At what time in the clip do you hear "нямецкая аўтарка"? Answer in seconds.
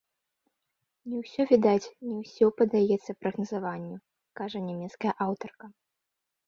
4.69-5.65